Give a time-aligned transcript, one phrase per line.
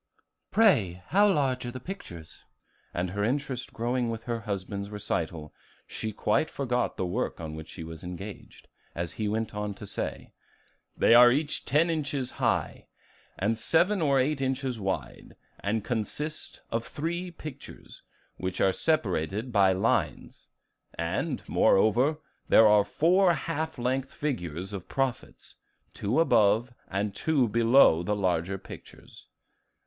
[0.49, 2.43] "Pray, how large are the pictures?"
[2.91, 5.53] and her interest growing with her husband's recital,
[5.85, 9.85] she quite forgot the work on which she was engaged, as he went on to
[9.85, 10.33] say,
[10.97, 12.87] "They are each ten inches high
[13.37, 18.01] and seven or eight inches wide, and consist of three pictures
[18.37, 20.49] which are separated by lines;
[20.95, 22.17] and, moreover,
[22.49, 25.57] there are four half length figures of prophets,
[25.93, 29.27] two above and two below the larger pictures.